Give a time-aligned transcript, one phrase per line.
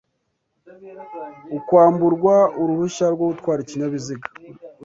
[1.57, 4.27] Ukwamburwa uruhushya rwo gutwara ikinyabiziga